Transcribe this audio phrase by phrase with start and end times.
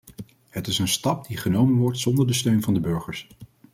[0.49, 3.27] Het is een stap die genomen wordt zonder de steun van de burgers.